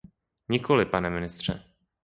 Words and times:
Nikoli, 0.49 0.85
pane 0.85 1.09
ministře. 1.09 1.63